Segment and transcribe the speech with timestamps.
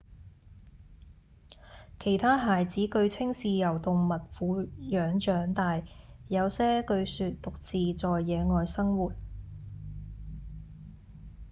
[1.99, 5.79] 其他孩子據稱是由動物撫養長大；
[6.27, 9.13] 有些據說獨自在野外生活